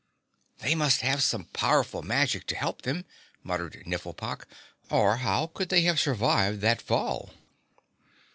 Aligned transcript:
"They 0.57 0.73
must 0.73 1.01
have 1.01 1.21
some 1.21 1.45
powerful 1.45 2.01
magic 2.01 2.47
to 2.47 2.55
help 2.55 2.81
them," 2.81 3.05
muttered 3.43 3.83
Nifflepok, 3.85 4.47
"or 4.89 5.17
how 5.17 5.45
could 5.45 5.69
they 5.69 5.81
have 5.81 5.99
survived 5.99 6.59
that 6.61 6.81
fall?" 6.81 7.29